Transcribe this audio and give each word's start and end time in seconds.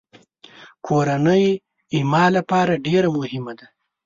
کورنۍ 0.85 1.45
زما 1.95 2.23
لپاره 2.37 2.73
ډېره 2.85 3.09
مهمه 3.17 3.53
ده. 3.59 3.65